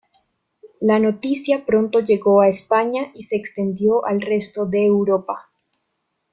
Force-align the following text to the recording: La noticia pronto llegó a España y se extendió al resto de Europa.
La 0.79 0.97
noticia 0.97 1.61
pronto 1.63 1.99
llegó 1.99 2.41
a 2.41 2.47
España 2.47 3.11
y 3.13 3.21
se 3.21 3.35
extendió 3.35 4.03
al 4.03 4.19
resto 4.21 4.65
de 4.65 4.85
Europa. 4.87 5.51